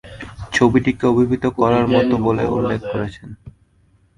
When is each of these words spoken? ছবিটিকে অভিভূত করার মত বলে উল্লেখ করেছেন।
ছবিটিকে 0.53 1.03
অভিভূত 1.07 1.43
করার 1.59 1.85
মত 1.87 2.09
বলে 2.25 2.43
উল্লেখ 2.47 2.81
করেছেন। 2.91 3.29